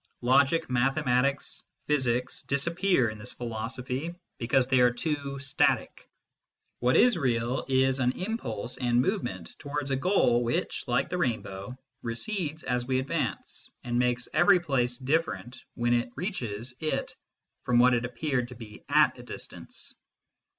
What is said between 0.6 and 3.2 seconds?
mathematics, MYSTICISM AND LOGIC 25 physics disappear in